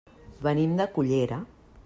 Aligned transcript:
Venim 0.47 0.73
de 0.81 0.89
Cullera. 0.97 1.41